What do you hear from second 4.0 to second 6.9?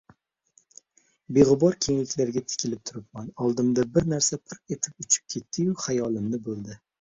narsa pirr etib uchib ketdiyu xayolimni boʻldi.